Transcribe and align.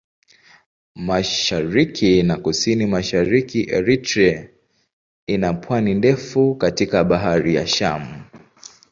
Mashariki 1.09 2.11
na 2.27 2.35
Kusini-Mashariki 2.43 3.59
Eritrea 3.77 4.47
ina 5.27 5.53
pwani 5.53 5.93
ndefu 5.93 6.55
katika 6.55 7.03
Bahari 7.03 7.55
ya 7.55 7.67
Shamu. 7.67 8.23